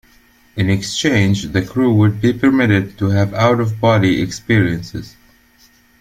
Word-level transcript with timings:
In 0.55 0.71
exchange, 0.71 1.51
the 1.51 1.61
crew 1.63 1.93
would 1.93 2.21
be 2.21 2.33
permitted 2.33 2.97
to 2.97 3.09
have 3.11 3.35
out 3.35 3.59
of 3.59 3.79
body 3.79 4.19
experiences. 4.19 5.15